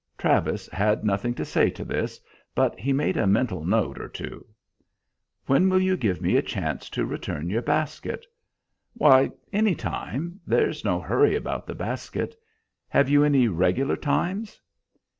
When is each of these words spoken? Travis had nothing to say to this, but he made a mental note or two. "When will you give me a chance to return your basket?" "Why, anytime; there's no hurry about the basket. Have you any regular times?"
Travis 0.17 0.67
had 0.69 1.03
nothing 1.05 1.35
to 1.35 1.45
say 1.45 1.69
to 1.69 1.85
this, 1.85 2.19
but 2.55 2.73
he 2.79 2.91
made 2.91 3.17
a 3.17 3.27
mental 3.27 3.63
note 3.63 3.99
or 3.99 4.09
two. 4.09 4.47
"When 5.45 5.69
will 5.69 5.79
you 5.79 5.95
give 5.95 6.23
me 6.23 6.35
a 6.37 6.41
chance 6.41 6.89
to 6.89 7.05
return 7.05 7.51
your 7.51 7.61
basket?" 7.61 8.25
"Why, 8.95 9.29
anytime; 9.53 10.39
there's 10.47 10.83
no 10.83 10.99
hurry 11.01 11.35
about 11.35 11.67
the 11.67 11.75
basket. 11.75 12.35
Have 12.89 13.09
you 13.09 13.23
any 13.23 13.47
regular 13.47 13.95
times?" 13.95 14.59